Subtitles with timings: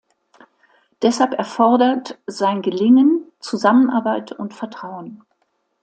[1.03, 5.23] Deshalb erfordert sein Gelingen Zusammenarbeit und Vertrauen.